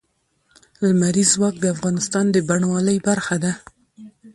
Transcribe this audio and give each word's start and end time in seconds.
لمریز 0.87 1.29
ځواک 1.35 1.55
د 1.59 1.65
افغانستان 1.75 2.25
د 2.31 2.37
بڼوالۍ 2.47 2.97
برخه 3.07 3.35
ده. 3.43 3.51